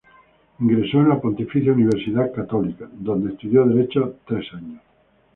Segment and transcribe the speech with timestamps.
[0.59, 4.81] Ingresó a la Pontificia Universidad Católica, donde estudió derecho por tres años.